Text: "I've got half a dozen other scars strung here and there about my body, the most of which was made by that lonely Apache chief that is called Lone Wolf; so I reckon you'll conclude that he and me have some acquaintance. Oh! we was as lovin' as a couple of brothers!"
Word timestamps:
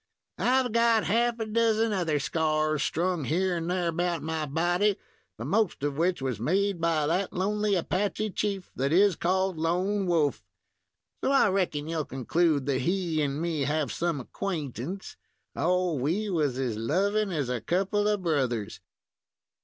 "I've 0.39 0.71
got 0.71 1.03
half 1.03 1.39
a 1.39 1.45
dozen 1.45 1.93
other 1.93 2.17
scars 2.17 2.81
strung 2.81 3.23
here 3.25 3.57
and 3.57 3.69
there 3.69 3.89
about 3.89 4.23
my 4.23 4.47
body, 4.47 4.97
the 5.37 5.45
most 5.45 5.83
of 5.83 5.95
which 5.95 6.23
was 6.23 6.39
made 6.39 6.81
by 6.81 7.05
that 7.05 7.31
lonely 7.33 7.75
Apache 7.75 8.31
chief 8.31 8.71
that 8.75 8.91
is 8.91 9.15
called 9.15 9.57
Lone 9.59 10.07
Wolf; 10.07 10.41
so 11.23 11.31
I 11.31 11.49
reckon 11.49 11.87
you'll 11.87 12.05
conclude 12.05 12.65
that 12.65 12.81
he 12.81 13.21
and 13.21 13.39
me 13.39 13.61
have 13.61 13.91
some 13.91 14.19
acquaintance. 14.19 15.17
Oh! 15.55 15.93
we 15.93 16.31
was 16.31 16.57
as 16.57 16.77
lovin' 16.77 17.29
as 17.31 17.49
a 17.49 17.61
couple 17.61 18.07
of 18.07 18.23
brothers!" 18.23 18.79